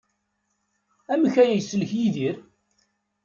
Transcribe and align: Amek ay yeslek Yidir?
Amek 1.13 1.35
ay 1.43 1.49
yeslek 1.53 1.91
Yidir? 1.97 2.37